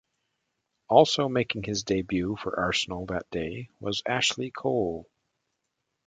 Also 0.89 1.29
making 1.29 1.61
his 1.61 1.83
debut 1.83 2.35
for 2.35 2.57
Arsenal 2.59 3.05
that 3.05 3.29
day 3.29 3.69
was 3.79 4.01
Ashley 4.07 4.49
Cole. 4.49 5.07